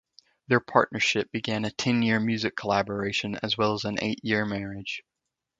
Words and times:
Their 0.47 0.59
partnership 0.61 1.29
began 1.31 1.63
a 1.63 1.69
ten-year 1.69 2.19
musical 2.19 2.55
collaboration 2.59 3.37
as 3.43 3.55
well 3.55 3.75
as 3.75 3.85
an 3.85 3.97
eight-year 4.01 4.47
marriage. 4.47 5.03